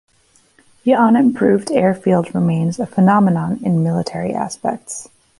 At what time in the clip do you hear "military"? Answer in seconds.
3.83-4.33